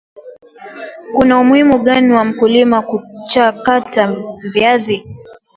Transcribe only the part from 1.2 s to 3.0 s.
umuhimu gani wa mkulima